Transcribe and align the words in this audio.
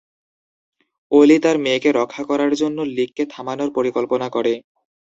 অলি 1.11 1.37
তার 1.43 1.57
মেয়েকে 1.63 1.89
রক্ষা 1.99 2.23
করার 2.29 2.51
জন্য 2.61 2.77
লিককে 2.95 3.23
থামানোর 3.33 3.69
পরিকল্পনা 3.77 4.27
করে। 4.35 4.53